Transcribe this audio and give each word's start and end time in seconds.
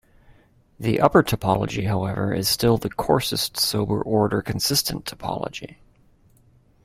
The 0.79 0.99
upper 0.99 1.21
topology 1.21 1.85
however 1.87 2.33
is 2.33 2.49
still 2.49 2.79
the 2.79 2.89
coarsest 2.89 3.57
sober 3.59 4.01
order 4.01 4.41
consistent 4.41 5.05
topology. 5.05 5.77